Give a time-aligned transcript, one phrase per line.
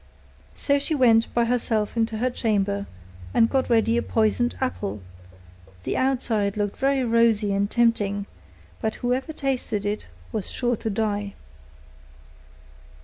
[0.55, 2.87] So she went by herself into her chamber,
[3.35, 4.99] and got ready a poisoned apple:
[5.83, 8.25] the outside looked very rosy and tempting,
[8.81, 11.35] but whoever tasted it was sure to die.